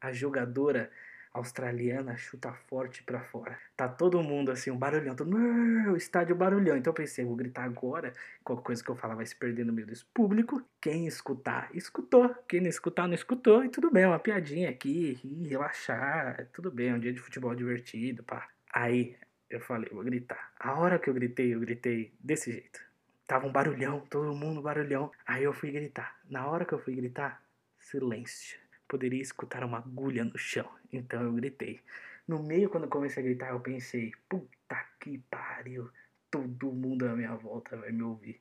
A 0.00 0.12
jogadora 0.12 0.90
australiana 1.34 2.16
chuta 2.16 2.52
forte 2.68 3.02
para 3.02 3.20
fora. 3.20 3.58
Tá 3.76 3.88
todo 3.88 4.22
mundo 4.22 4.52
assim, 4.52 4.70
um 4.70 4.78
barulhão, 4.78 5.16
todo 5.16 5.36
mundo, 5.36 5.96
estádio 5.96 6.36
barulhão. 6.36 6.76
Então 6.76 6.92
eu 6.92 6.94
pensei, 6.94 7.24
vou 7.24 7.34
gritar 7.34 7.64
agora, 7.64 8.14
qualquer 8.44 8.62
coisa 8.62 8.84
que 8.84 8.88
eu 8.88 8.96
falar 8.96 9.16
vai 9.16 9.26
se 9.26 9.34
perder 9.34 9.66
no 9.66 9.72
meio 9.72 9.86
desse 9.86 10.04
público. 10.04 10.62
Quem 10.80 11.08
escutar, 11.08 11.68
escutou. 11.74 12.32
Quem 12.48 12.60
não 12.60 12.68
escutar, 12.68 13.08
não 13.08 13.14
escutou. 13.14 13.64
E 13.64 13.68
tudo 13.68 13.90
bem, 13.90 14.06
uma 14.06 14.18
piadinha 14.18 14.70
aqui, 14.70 15.18
relaxar. 15.48 16.48
Tudo 16.52 16.70
bem, 16.70 16.90
é 16.90 16.94
um 16.94 17.00
dia 17.00 17.12
de 17.12 17.20
futebol 17.20 17.54
divertido, 17.54 18.22
pá. 18.22 18.48
Aí 18.72 19.16
eu 19.50 19.60
falei, 19.60 19.90
vou 19.92 20.04
gritar. 20.04 20.52
A 20.58 20.78
hora 20.78 20.98
que 21.00 21.10
eu 21.10 21.14
gritei, 21.14 21.52
eu 21.52 21.60
gritei 21.60 22.12
desse 22.20 22.52
jeito. 22.52 22.80
Tava 23.26 23.46
um 23.46 23.52
barulhão, 23.52 24.00
todo 24.08 24.34
mundo 24.34 24.62
barulhão. 24.62 25.10
Aí 25.26 25.42
eu 25.42 25.52
fui 25.52 25.72
gritar. 25.72 26.16
Na 26.30 26.46
hora 26.46 26.64
que 26.64 26.74
eu 26.74 26.78
fui 26.78 26.94
gritar, 26.94 27.42
silêncio 27.78 28.63
poderia 28.94 29.20
escutar 29.20 29.64
uma 29.64 29.78
agulha 29.78 30.24
no 30.24 30.38
chão. 30.38 30.68
Então 30.92 31.20
eu 31.20 31.32
gritei. 31.32 31.80
No 32.28 32.40
meio, 32.40 32.70
quando 32.70 32.84
eu 32.84 32.88
comecei 32.88 33.20
a 33.20 33.26
gritar, 33.26 33.50
eu 33.50 33.58
pensei: 33.58 34.12
puta 34.28 34.76
que 35.00 35.18
pariu, 35.28 35.90
todo 36.30 36.70
mundo 36.70 37.04
à 37.04 37.16
minha 37.16 37.34
volta 37.34 37.76
vai 37.76 37.90
me 37.90 38.04
ouvir. 38.04 38.40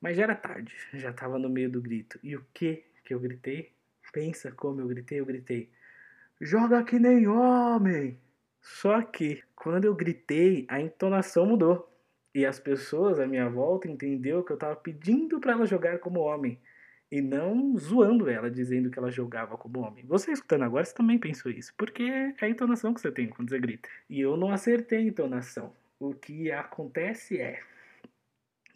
Mas 0.00 0.16
já 0.16 0.22
era 0.22 0.36
tarde, 0.36 0.72
já 0.94 1.10
estava 1.10 1.40
no 1.40 1.48
meio 1.48 1.68
do 1.68 1.82
grito. 1.82 2.20
E 2.22 2.36
o 2.36 2.46
que 2.54 2.84
que 3.04 3.12
eu 3.12 3.18
gritei? 3.18 3.72
Pensa 4.12 4.52
como 4.52 4.80
eu 4.80 4.86
gritei, 4.86 5.18
eu 5.18 5.26
gritei: 5.26 5.68
joga 6.40 6.84
que 6.84 7.00
nem 7.00 7.26
homem! 7.26 8.16
Só 8.62 9.02
que 9.02 9.42
quando 9.56 9.86
eu 9.86 9.94
gritei, 9.94 10.66
a 10.68 10.80
entonação 10.80 11.46
mudou. 11.46 11.88
E 12.32 12.46
as 12.46 12.60
pessoas 12.60 13.18
à 13.18 13.26
minha 13.26 13.48
volta 13.48 13.88
entenderam 13.88 14.44
que 14.44 14.52
eu 14.52 14.54
estava 14.54 14.76
pedindo 14.76 15.40
para 15.40 15.50
ela 15.50 15.66
jogar 15.66 15.98
como 15.98 16.20
homem 16.20 16.60
e 17.10 17.20
não 17.20 17.76
zoando 17.76 18.28
ela, 18.28 18.50
dizendo 18.50 18.90
que 18.90 18.98
ela 18.98 19.10
jogava 19.10 19.56
como 19.56 19.80
homem. 19.80 20.04
Você 20.06 20.30
escutando 20.30 20.62
agora, 20.62 20.84
você 20.84 20.94
também 20.94 21.18
pensou 21.18 21.50
isso, 21.50 21.74
porque 21.76 22.02
é 22.02 22.34
a 22.40 22.48
entonação 22.48 22.94
que 22.94 23.00
você 23.00 23.10
tem 23.10 23.28
quando 23.28 23.48
você 23.48 23.58
grita. 23.58 23.88
E 24.08 24.20
eu 24.20 24.36
não 24.36 24.52
acertei 24.52 24.98
a 24.98 25.02
entonação. 25.02 25.72
O 25.98 26.14
que 26.14 26.50
acontece 26.52 27.38
é 27.40 27.60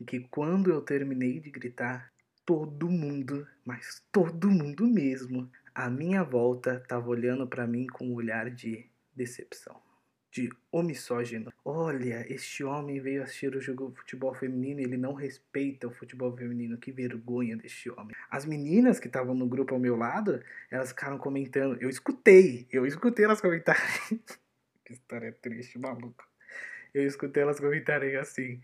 que 0.06 0.20
quando 0.20 0.70
eu 0.70 0.80
terminei 0.80 1.38
de 1.38 1.50
gritar, 1.50 2.12
todo 2.44 2.90
mundo, 2.90 3.46
mas 3.64 4.02
todo 4.12 4.50
mundo 4.50 4.86
mesmo, 4.86 5.50
à 5.74 5.88
minha 5.88 6.22
volta 6.22 6.80
tava 6.86 7.08
olhando 7.08 7.46
para 7.46 7.66
mim 7.66 7.86
com 7.86 8.08
um 8.08 8.14
olhar 8.14 8.50
de 8.50 8.86
decepção, 9.14 9.80
de 10.34 10.50
homissógeno. 10.72 11.52
Olha, 11.64 12.26
este 12.28 12.64
homem 12.64 13.00
veio 13.00 13.22
assistir 13.22 13.54
o 13.54 13.60
jogo 13.60 13.92
de 13.92 13.98
futebol 13.98 14.34
feminino 14.34 14.80
e 14.80 14.82
ele 14.82 14.96
não 14.96 15.14
respeita 15.14 15.86
o 15.86 15.92
futebol 15.92 16.36
feminino. 16.36 16.76
Que 16.76 16.90
vergonha 16.90 17.56
deste 17.56 17.88
homem. 17.88 18.16
As 18.28 18.44
meninas 18.44 18.98
que 18.98 19.06
estavam 19.06 19.32
no 19.32 19.46
grupo 19.46 19.74
ao 19.74 19.80
meu 19.80 19.94
lado, 19.94 20.42
elas 20.68 20.88
ficaram 20.88 21.18
comentando. 21.18 21.80
Eu 21.80 21.88
escutei, 21.88 22.66
eu 22.72 22.84
escutei 22.84 23.24
elas 23.24 23.40
comentarem. 23.40 23.80
que 24.84 24.92
história 24.92 25.32
triste, 25.40 25.78
maluco. 25.78 26.26
Eu 26.92 27.06
escutei 27.06 27.44
elas 27.44 27.60
comentarem 27.60 28.16
assim. 28.16 28.60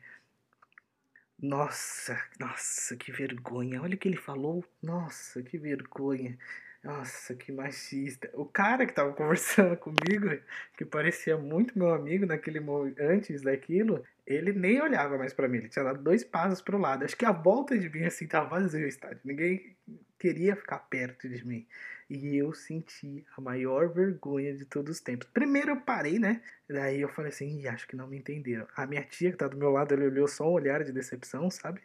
Nossa, 1.41 2.21
nossa, 2.41 2.97
que 2.97 3.13
vergonha. 3.13 3.81
Olha 3.81 3.95
o 3.95 3.99
que 3.99 4.09
ele 4.09 4.17
falou. 4.17 4.65
Nossa, 4.83 5.41
que 5.41 5.57
vergonha. 5.57 6.37
Nossa, 6.83 7.35
que 7.35 7.53
machista. 7.53 8.31
O 8.33 8.47
cara 8.47 8.87
que 8.87 8.95
tava 8.95 9.13
conversando 9.13 9.77
comigo, 9.79 10.31
que 10.77 10.85
parecia 10.85 11.37
muito 11.37 11.79
meu 11.79 11.93
amigo 11.93 12.25
naquele 12.25 12.59
antes 12.99 13.43
daquilo, 13.43 14.03
ele 14.27 14.53
nem 14.53 14.81
olhava 14.81 15.19
mais 15.19 15.35
para 15.35 15.47
mim. 15.47 15.59
Ele 15.59 15.69
tinha 15.69 15.85
dado 15.85 16.03
dois 16.03 16.25
passos 16.25 16.63
pro 16.63 16.79
lado. 16.79 17.05
Acho 17.05 17.17
que 17.17 17.27
a 17.27 17.33
volta 17.33 17.79
de 17.79 17.89
mim 17.91 18.05
assim 18.05 18.27
tava 18.27 18.49
vazio 18.49 18.87
o 18.87 18.89
estádio. 18.89 19.21
Ninguém 19.25 19.77
queria 20.19 20.57
ficar 20.57 20.79
perto 20.79 21.29
de 21.29 21.47
mim. 21.47 21.67
E 22.09 22.37
eu 22.37 22.53
senti 22.55 23.25
a 23.37 23.41
maior 23.43 23.93
vergonha 23.93 24.55
de 24.55 24.65
todos 24.65 24.97
os 24.97 25.01
tempos. 25.01 25.29
Primeiro 25.29 25.73
eu 25.73 25.81
parei, 25.83 26.19
né? 26.19 26.43
Daí 26.69 27.03
eu 27.03 27.09
falei 27.09 27.31
assim, 27.31 27.67
acho 27.67 27.87
que 27.87 27.95
não 27.95 28.09
me 28.09 28.17
entenderam. 28.17 28.67
A 28.75 28.87
minha 28.87 29.03
tia 29.03 29.31
que 29.31 29.37
tá 29.37 29.47
do 29.47 29.57
meu 29.57 29.71
lado, 29.71 29.95
ela 29.95 30.05
olhou 30.05 30.27
só 30.27 30.49
um 30.49 30.53
olhar 30.53 30.83
de 30.83 30.93
decepção, 30.93 31.51
sabe? 31.51 31.81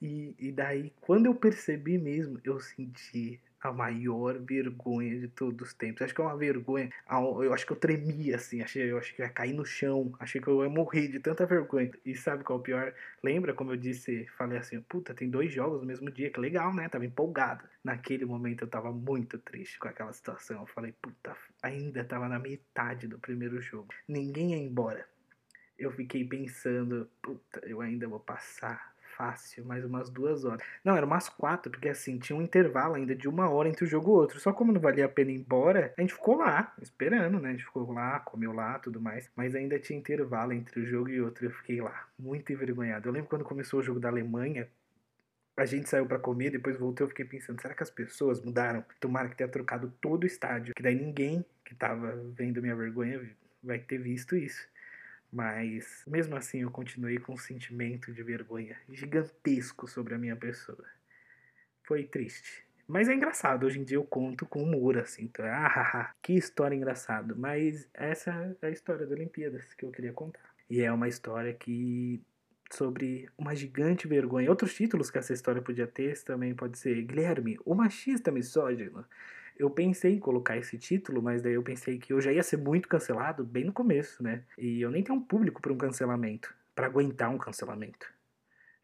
E, 0.00 0.34
e 0.38 0.52
daí, 0.52 0.92
quando 1.00 1.26
eu 1.26 1.34
percebi 1.34 1.98
mesmo, 1.98 2.40
eu 2.44 2.60
senti 2.60 3.40
a 3.60 3.72
maior 3.72 4.38
vergonha 4.38 5.18
de 5.18 5.28
todos 5.28 5.68
os 5.68 5.74
tempos. 5.74 6.02
Acho 6.02 6.14
que 6.14 6.20
é 6.20 6.24
uma 6.24 6.36
vergonha. 6.36 6.90
Eu 7.42 7.52
acho 7.52 7.66
que 7.66 7.72
eu 7.72 7.76
tremia 7.76 8.36
assim, 8.36 8.62
achei, 8.62 8.90
eu 8.90 8.98
achei 8.98 9.14
que 9.14 9.22
ia 9.22 9.28
cair 9.28 9.52
no 9.52 9.64
chão, 9.64 10.14
achei 10.18 10.40
que 10.40 10.48
eu 10.48 10.62
ia 10.62 10.68
morrer 10.68 11.08
de 11.08 11.18
tanta 11.18 11.44
vergonha. 11.44 11.90
E 12.04 12.14
sabe 12.14 12.44
qual 12.44 12.58
é 12.58 12.60
o 12.60 12.62
pior? 12.62 12.94
Lembra 13.22 13.52
como 13.52 13.72
eu 13.72 13.76
disse, 13.76 14.26
falei 14.36 14.58
assim, 14.58 14.80
puta, 14.82 15.14
tem 15.14 15.28
dois 15.28 15.52
jogos 15.52 15.80
no 15.80 15.86
mesmo 15.86 16.10
dia, 16.10 16.30
que 16.30 16.40
legal, 16.40 16.72
né? 16.74 16.88
Tava 16.88 17.04
empolgado. 17.04 17.64
Naquele 17.82 18.24
momento 18.24 18.62
eu 18.62 18.68
tava 18.68 18.92
muito 18.92 19.38
triste 19.38 19.78
com 19.78 19.88
aquela 19.88 20.12
situação. 20.12 20.60
Eu 20.60 20.66
falei, 20.66 20.92
puta, 21.00 21.36
ainda 21.62 22.04
tava 22.04 22.28
na 22.28 22.38
metade 22.38 23.08
do 23.08 23.18
primeiro 23.18 23.60
jogo. 23.60 23.88
Ninguém 24.06 24.52
ia 24.52 24.58
embora. 24.58 25.06
Eu 25.78 25.92
fiquei 25.92 26.24
pensando, 26.24 27.08
puta, 27.22 27.60
eu 27.64 27.80
ainda 27.80 28.08
vou 28.08 28.18
passar 28.18 28.87
fácil, 29.18 29.64
mais 29.64 29.84
umas 29.84 30.08
duas 30.08 30.44
horas. 30.44 30.64
Não, 30.84 30.96
era 30.96 31.04
umas 31.04 31.28
quatro, 31.28 31.72
porque 31.72 31.88
assim, 31.88 32.18
tinha 32.18 32.38
um 32.38 32.40
intervalo 32.40 32.94
ainda 32.94 33.16
de 33.16 33.28
uma 33.28 33.50
hora 33.50 33.68
entre 33.68 33.84
o 33.84 33.88
jogo 33.88 34.08
e 34.08 34.12
o 34.12 34.14
outro. 34.14 34.38
Só 34.38 34.52
como 34.52 34.72
não 34.72 34.80
valia 34.80 35.06
a 35.06 35.08
pena 35.08 35.32
ir 35.32 35.34
embora, 35.34 35.92
a 35.98 36.00
gente 36.00 36.14
ficou 36.14 36.36
lá, 36.36 36.72
esperando, 36.80 37.40
né? 37.40 37.48
A 37.48 37.52
gente 37.52 37.64
ficou 37.64 37.92
lá, 37.92 38.20
comeu 38.20 38.52
lá, 38.52 38.78
tudo 38.78 39.00
mais. 39.00 39.28
Mas 39.34 39.56
ainda 39.56 39.76
tinha 39.80 39.98
intervalo 39.98 40.52
entre 40.52 40.80
o 40.80 40.86
jogo 40.86 41.08
e 41.08 41.20
outro. 41.20 41.44
Eu 41.44 41.50
fiquei 41.50 41.80
lá, 41.80 42.06
muito 42.16 42.52
envergonhado. 42.52 43.08
Eu 43.08 43.12
lembro 43.12 43.28
quando 43.28 43.44
começou 43.44 43.80
o 43.80 43.82
jogo 43.82 43.98
da 43.98 44.08
Alemanha, 44.08 44.68
a 45.56 45.66
gente 45.66 45.88
saiu 45.88 46.06
para 46.06 46.20
comer, 46.20 46.50
depois 46.50 46.78
voltou, 46.78 47.04
eu 47.04 47.08
fiquei 47.08 47.24
pensando, 47.24 47.60
será 47.60 47.74
que 47.74 47.82
as 47.82 47.90
pessoas 47.90 48.40
mudaram? 48.40 48.84
Tomara 49.00 49.28
que 49.28 49.36
tenha 49.36 49.48
trocado 49.48 49.92
todo 50.00 50.22
o 50.22 50.26
estádio, 50.26 50.72
que 50.72 50.82
daí 50.82 50.94
ninguém 50.94 51.44
que 51.64 51.74
tava 51.74 52.14
vendo 52.36 52.62
minha 52.62 52.76
vergonha 52.76 53.20
vai 53.60 53.80
ter 53.80 53.98
visto 53.98 54.36
isso. 54.36 54.68
Mas 55.32 56.02
mesmo 56.06 56.34
assim 56.36 56.62
eu 56.62 56.70
continuei 56.70 57.18
com 57.18 57.34
um 57.34 57.38
sentimento 57.38 58.12
de 58.12 58.22
vergonha 58.22 58.76
gigantesco 58.88 59.86
sobre 59.86 60.14
a 60.14 60.18
minha 60.18 60.36
pessoa. 60.36 60.84
Foi 61.82 62.04
triste. 62.04 62.66
Mas 62.86 63.06
é 63.06 63.14
engraçado, 63.14 63.66
hoje 63.66 63.78
em 63.78 63.84
dia 63.84 63.98
eu 63.98 64.04
conto 64.04 64.46
com 64.46 64.62
humor, 64.62 64.96
assim. 64.96 65.24
Então, 65.24 65.44
ah, 65.44 66.14
que 66.22 66.32
história 66.32 66.74
engraçada. 66.74 67.34
Mas 67.34 67.86
essa 67.92 68.56
é 68.62 68.66
a 68.66 68.70
história 68.70 69.06
da 69.06 69.14
Olimpíadas 69.14 69.74
que 69.74 69.84
eu 69.84 69.90
queria 69.90 70.12
contar. 70.12 70.48
E 70.70 70.80
é 70.80 70.90
uma 70.90 71.06
história 71.06 71.52
que. 71.52 72.22
sobre 72.70 73.28
uma 73.36 73.54
gigante 73.54 74.08
vergonha. 74.08 74.48
Outros 74.48 74.74
títulos 74.74 75.10
que 75.10 75.18
essa 75.18 75.34
história 75.34 75.60
podia 75.60 75.86
ter 75.86 76.18
também 76.24 76.54
pode 76.54 76.78
ser 76.78 77.02
Guilherme, 77.02 77.58
o 77.64 77.74
machista 77.74 78.30
misógino 78.30 79.04
eu 79.58 79.68
pensei 79.68 80.14
em 80.14 80.18
colocar 80.20 80.56
esse 80.56 80.78
título, 80.78 81.20
mas 81.20 81.42
daí 81.42 81.54
eu 81.54 81.62
pensei 81.62 81.98
que 81.98 82.12
eu 82.12 82.20
já 82.20 82.32
ia 82.32 82.42
ser 82.42 82.56
muito 82.56 82.88
cancelado 82.88 83.44
bem 83.44 83.64
no 83.64 83.72
começo, 83.72 84.22
né? 84.22 84.44
E 84.56 84.80
eu 84.80 84.90
nem 84.90 85.02
tenho 85.02 85.18
um 85.18 85.22
público 85.22 85.60
para 85.60 85.72
um 85.72 85.78
cancelamento, 85.78 86.54
para 86.74 86.86
aguentar 86.86 87.30
um 87.30 87.38
cancelamento. 87.38 88.12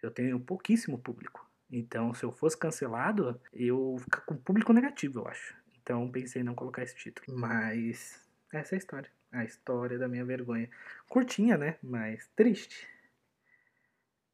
Eu 0.02 0.10
tenho 0.10 0.38
pouquíssimo 0.40 0.98
público. 0.98 1.48
Então, 1.70 2.12
se 2.12 2.24
eu 2.24 2.32
fosse 2.32 2.58
cancelado, 2.58 3.40
eu 3.52 3.96
ficar 4.00 4.20
com 4.22 4.36
público 4.36 4.72
negativo, 4.72 5.20
eu 5.20 5.28
acho. 5.28 5.54
Então, 5.82 6.10
pensei 6.10 6.42
em 6.42 6.44
não 6.44 6.54
colocar 6.54 6.82
esse 6.82 6.96
título. 6.96 7.38
Mas 7.38 8.20
essa 8.52 8.74
é 8.74 8.76
a 8.76 8.78
história. 8.78 9.10
A 9.32 9.44
história 9.44 9.98
da 9.98 10.08
minha 10.08 10.24
vergonha. 10.24 10.68
Curtinha, 11.08 11.56
né? 11.56 11.76
Mas 11.82 12.28
triste. 12.36 12.86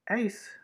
É 0.09 0.20
isso. 0.20 0.59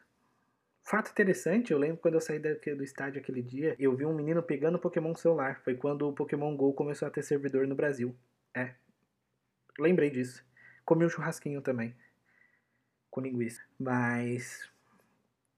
Fato 0.86 1.10
interessante, 1.10 1.72
eu 1.72 1.78
lembro 1.78 1.96
quando 1.96 2.14
eu 2.14 2.20
saí 2.20 2.38
do 2.38 2.84
estádio 2.84 3.20
aquele 3.20 3.42
dia, 3.42 3.74
eu 3.76 3.96
vi 3.96 4.06
um 4.06 4.14
menino 4.14 4.40
pegando 4.40 4.78
Pokémon 4.78 5.16
celular. 5.16 5.60
Foi 5.64 5.74
quando 5.74 6.08
o 6.08 6.12
Pokémon 6.12 6.56
GO 6.56 6.72
começou 6.74 7.08
a 7.08 7.10
ter 7.10 7.24
servidor 7.24 7.66
no 7.66 7.74
Brasil. 7.74 8.16
É. 8.54 8.72
Lembrei 9.76 10.10
disso. 10.10 10.46
Comi 10.84 11.04
um 11.04 11.08
churrasquinho 11.08 11.60
também. 11.60 11.92
Com 13.10 13.20
linguiça. 13.20 13.60
Mas. 13.76 14.70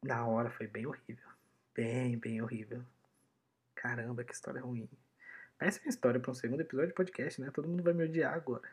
Na 0.02 0.26
hora 0.26 0.48
foi 0.48 0.66
bem 0.66 0.86
horrível. 0.86 1.28
Bem, 1.74 2.16
bem 2.16 2.40
horrível. 2.40 2.82
Caramba, 3.74 4.24
que 4.24 4.32
história 4.32 4.62
ruim. 4.62 4.88
Péssima 5.58 5.90
história 5.90 6.18
para 6.18 6.30
um 6.30 6.34
segundo 6.34 6.62
episódio 6.62 6.88
de 6.88 6.94
podcast, 6.94 7.38
né? 7.38 7.50
Todo 7.52 7.68
mundo 7.68 7.82
vai 7.82 7.92
me 7.92 8.04
odiar 8.04 8.32
agora. 8.32 8.66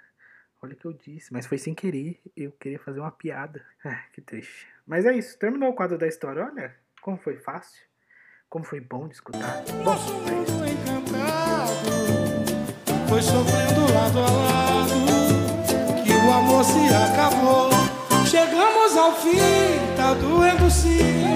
Olha 0.62 0.74
o 0.74 0.78
que 0.78 0.86
eu 0.86 0.94
disse, 0.94 1.34
mas 1.34 1.46
foi 1.46 1.58
sem 1.58 1.76
querer. 1.76 2.22
Eu 2.34 2.54
queria 2.54 2.80
fazer 2.80 3.02
uma 3.02 3.12
piada. 3.12 3.66
Ah, 3.84 4.06
que 4.14 4.22
triste. 4.22 4.74
Mas 4.86 5.06
é 5.06 5.14
isso, 5.14 5.38
terminou 5.40 5.70
o 5.70 5.74
quadro 5.74 5.98
da 5.98 6.08
história. 6.08 6.46
Olha 6.46 6.76
como 7.02 7.18
foi 7.18 7.38
fácil, 7.38 7.82
como 8.50 8.64
foi 8.66 8.80
bom 8.80 9.08
de 9.08 9.16
escutar. 9.16 9.64
Nosso 9.84 10.14
mundo 10.14 10.68
encantado 10.68 11.74
foi 13.10 13.22
sofrendo 13.22 13.94
lado 13.94 14.20
a 14.20 14.30
lado 14.30 16.04
que 16.04 16.12
o 16.12 16.32
amor 16.32 16.64
se 16.64 16.88
acabou. 16.94 17.70
Chegamos 18.26 18.98
ao 18.98 19.14
fim, 19.14 19.38
tá 19.96 20.14
doendo 20.14 20.70
sim. 20.70 21.36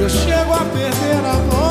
Eu 0.00 0.08
chego 0.08 0.52
a 0.52 0.64
perder 0.64 1.24
a 1.24 1.32
voz, 1.32 1.61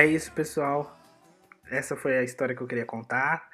É 0.00 0.06
isso, 0.06 0.32
pessoal. 0.32 0.98
Essa 1.70 1.94
foi 1.94 2.16
a 2.16 2.22
história 2.22 2.54
que 2.54 2.62
eu 2.62 2.66
queria 2.66 2.86
contar. 2.86 3.50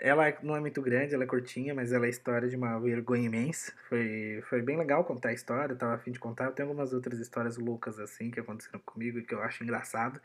Ela 0.00 0.34
não 0.42 0.56
é 0.56 0.60
muito 0.60 0.80
grande, 0.80 1.14
ela 1.14 1.24
é 1.24 1.26
curtinha, 1.26 1.74
mas 1.74 1.92
ela 1.92 2.06
é 2.06 2.08
a 2.08 2.10
história 2.10 2.48
de 2.48 2.56
uma 2.56 2.80
vergonha 2.80 3.26
imensa. 3.26 3.74
Foi, 3.86 4.42
foi 4.48 4.62
bem 4.62 4.78
legal 4.78 5.04
contar 5.04 5.28
a 5.28 5.32
história, 5.34 5.74
eu 5.74 5.76
tava 5.76 5.92
afim 5.92 6.12
de 6.12 6.18
contar. 6.18 6.50
Tem 6.52 6.62
algumas 6.64 6.94
outras 6.94 7.18
histórias 7.18 7.58
loucas 7.58 7.98
assim 7.98 8.30
que 8.30 8.40
aconteceram 8.40 8.80
comigo 8.86 9.18
e 9.18 9.22
que 9.22 9.34
eu 9.34 9.42
acho 9.42 9.64
engraçado. 9.64 10.18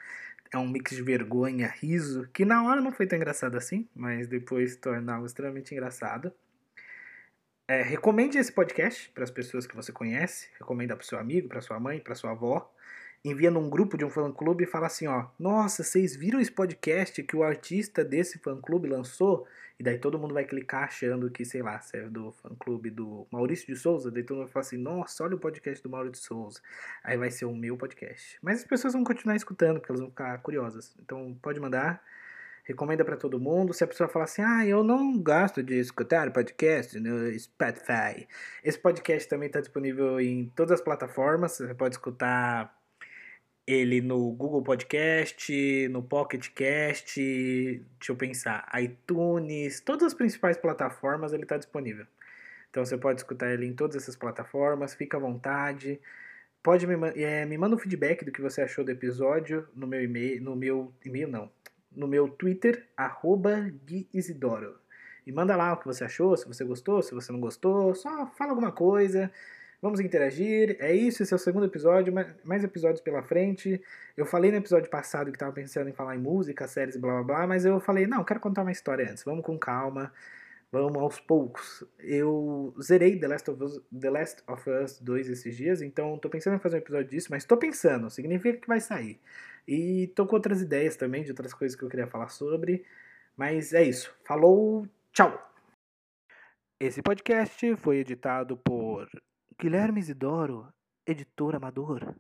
É 0.53 0.57
um 0.57 0.69
mix 0.69 0.95
de 0.95 1.01
vergonha, 1.01 1.67
riso, 1.67 2.29
que 2.31 2.45
na 2.45 2.63
hora 2.63 2.79
não 2.79 2.93
foi 2.93 3.05
tão 3.05 3.17
engraçado 3.17 3.57
assim, 3.57 3.89
mas 3.93 4.27
depois 4.27 4.79
algo 5.09 5.25
extremamente 5.25 5.73
engraçado. 5.73 6.31
É, 7.67 7.81
recomende 7.81 8.37
esse 8.37 8.53
podcast 8.53 9.09
para 9.09 9.25
as 9.25 9.31
pessoas 9.31 9.67
que 9.67 9.75
você 9.75 9.91
conhece, 9.91 10.47
recomenda 10.57 10.95
para 10.95 11.05
seu 11.05 11.19
amigo, 11.19 11.49
para 11.49 11.59
sua 11.59 11.77
mãe, 11.77 11.99
para 11.99 12.15
sua 12.15 12.31
avó. 12.31 12.73
Envia 13.23 13.51
num 13.51 13.69
grupo 13.69 13.97
de 13.97 14.03
um 14.03 14.09
fã-clube 14.09 14.63
e 14.63 14.67
fala 14.67 14.87
assim, 14.87 15.05
ó, 15.07 15.27
nossa, 15.37 15.83
vocês 15.83 16.15
viram 16.15 16.39
esse 16.39 16.51
podcast 16.51 17.21
que 17.21 17.35
o 17.35 17.43
artista 17.43 18.03
desse 18.03 18.39
fã-clube 18.39 18.87
lançou? 18.87 19.47
E 19.81 19.83
daí 19.83 19.97
todo 19.97 20.19
mundo 20.19 20.33
vai 20.33 20.43
clicar 20.43 20.83
achando 20.83 21.29
que, 21.29 21.43
sei 21.43 21.61
lá, 21.61 21.79
se 21.81 21.97
é 21.97 22.01
do 22.09 22.31
fã-clube 22.31 22.91
do 22.91 23.25
Maurício 23.31 23.65
de 23.65 23.75
Souza, 23.75 24.11
daí 24.11 24.23
todo 24.23 24.37
mundo 24.37 24.45
vai 24.45 24.53
falar 24.53 24.61
assim, 24.61 24.77
nossa, 24.77 25.23
olha 25.23 25.35
o 25.35 25.39
podcast 25.39 25.83
do 25.83 25.89
Maurício 25.89 26.21
de 26.21 26.27
Souza. 26.27 26.61
Aí 27.03 27.17
vai 27.17 27.31
ser 27.31 27.45
o 27.45 27.55
meu 27.55 27.77
podcast. 27.77 28.37
Mas 28.41 28.59
as 28.59 28.63
pessoas 28.63 28.93
vão 28.93 29.03
continuar 29.03 29.35
escutando, 29.35 29.79
porque 29.79 29.91
elas 29.91 30.01
vão 30.01 30.09
ficar 30.09 30.37
curiosas. 30.39 30.95
Então 30.99 31.35
pode 31.41 31.59
mandar, 31.59 31.99
recomenda 32.63 33.03
pra 33.03 33.17
todo 33.17 33.39
mundo. 33.39 33.73
Se 33.73 33.83
a 33.83 33.87
pessoa 33.87 34.09
falar 34.09 34.25
assim, 34.25 34.41
ah, 34.41 34.65
eu 34.65 34.83
não 34.83 35.17
gosto 35.17 35.63
de 35.63 35.79
escutar 35.79 36.31
podcast 36.31 36.99
no 36.99 37.39
Spotify. 37.39 38.27
Esse 38.63 38.79
podcast 38.79 39.27
também 39.29 39.47
está 39.47 39.59
disponível 39.59 40.19
em 40.19 40.51
todas 40.55 40.73
as 40.73 40.81
plataformas. 40.81 41.53
Você 41.53 41.73
pode 41.73 41.95
escutar 41.95 42.80
ele 43.65 44.01
no 44.01 44.31
Google 44.31 44.61
Podcast, 44.61 45.87
no 45.89 46.01
Pocket 46.01 46.49
Cast, 46.49 47.19
deixa 47.19 48.11
eu 48.11 48.15
pensar, 48.15 48.67
iTunes, 48.81 49.79
todas 49.79 50.07
as 50.07 50.13
principais 50.13 50.57
plataformas 50.57 51.33
ele 51.33 51.43
está 51.43 51.57
disponível. 51.57 52.05
Então 52.69 52.83
você 52.83 52.97
pode 52.97 53.19
escutar 53.19 53.51
ele 53.51 53.65
em 53.65 53.73
todas 53.73 53.95
essas 53.95 54.15
plataformas, 54.15 54.93
fica 54.93 55.17
à 55.17 55.19
vontade. 55.19 55.99
Pode 56.63 56.87
me, 56.87 56.95
é, 57.15 57.45
me 57.45 57.57
manda 57.57 57.75
um 57.75 57.79
feedback 57.79 58.23
do 58.23 58.31
que 58.31 58.41
você 58.41 58.61
achou 58.61 58.83
do 58.83 58.91
episódio 58.91 59.67
no 59.75 59.85
meu 59.85 60.01
e-mail, 60.01 60.41
no 60.41 60.55
meu 60.55 60.93
e-mail 61.03 61.27
não, 61.27 61.51
no 61.91 62.07
meu 62.07 62.29
Twitter, 62.29 62.87
arroba 62.95 63.71
Gui 63.85 64.07
Isidoro. 64.13 64.79
E 65.25 65.31
manda 65.31 65.55
lá 65.55 65.73
o 65.73 65.77
que 65.77 65.85
você 65.85 66.03
achou, 66.03 66.35
se 66.35 66.47
você 66.47 66.63
gostou, 66.63 67.01
se 67.01 67.13
você 67.13 67.31
não 67.31 67.39
gostou, 67.39 67.93
só 67.93 68.25
fala 68.37 68.51
alguma 68.51 68.71
coisa. 68.71 69.31
Vamos 69.81 69.99
interagir. 69.99 70.77
É 70.79 70.93
isso, 70.93 71.23
esse 71.23 71.33
é 71.33 71.35
o 71.35 71.39
segundo 71.39 71.65
episódio, 71.65 72.13
mais 72.43 72.63
episódios 72.63 73.01
pela 73.01 73.23
frente. 73.23 73.81
Eu 74.15 74.25
falei 74.25 74.51
no 74.51 74.57
episódio 74.57 74.89
passado 74.89 75.31
que 75.31 75.35
estava 75.37 75.51
pensando 75.51 75.89
em 75.89 75.93
falar 75.93 76.15
em 76.15 76.19
música, 76.19 76.67
séries, 76.67 76.97
blá 76.97 77.13
blá 77.15 77.23
blá, 77.23 77.47
mas 77.47 77.65
eu 77.65 77.79
falei, 77.79 78.05
não, 78.05 78.23
quero 78.23 78.39
contar 78.39 78.61
uma 78.61 78.71
história 78.71 79.09
antes. 79.09 79.23
Vamos 79.23 79.43
com 79.43 79.57
calma. 79.57 80.13
Vamos 80.71 80.97
aos 81.01 81.19
poucos. 81.19 81.83
Eu 81.99 82.73
zerei 82.81 83.19
The 83.19 83.27
Last 83.27 83.51
of 83.51 83.63
Us, 83.63 83.81
The 83.99 84.09
Last 84.09 84.43
of 84.47 84.69
Us 84.69 84.99
2 85.01 85.29
esses 85.29 85.57
dias, 85.57 85.81
então 85.81 86.17
tô 86.17 86.29
pensando 86.29 86.55
em 86.55 86.59
fazer 86.59 86.77
um 86.77 86.79
episódio 86.79 87.09
disso, 87.09 87.27
mas 87.29 87.43
tô 87.43 87.57
pensando, 87.57 88.09
significa 88.09 88.57
que 88.57 88.67
vai 88.67 88.79
sair. 88.79 89.19
E 89.67 90.07
tô 90.15 90.25
com 90.25 90.35
outras 90.35 90.61
ideias 90.61 90.95
também, 90.95 91.23
de 91.23 91.31
outras 91.31 91.53
coisas 91.53 91.77
que 91.77 91.83
eu 91.83 91.89
queria 91.89 92.07
falar 92.07 92.29
sobre. 92.29 92.85
Mas 93.35 93.73
é 93.73 93.83
isso. 93.83 94.15
Falou, 94.23 94.87
tchau! 95.11 95.37
Esse 96.79 97.01
podcast 97.01 97.75
foi 97.75 97.97
editado 97.97 98.55
por 98.57 99.09
Guilherme 99.61 99.99
Isidoro, 99.99 100.73
editor 101.05 101.55
amador. 101.57 102.15